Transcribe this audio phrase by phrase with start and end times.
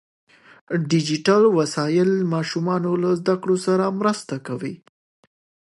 [0.91, 4.75] ډیجیټل وسایل ماشومان له زده کړو سره مرسته کوي.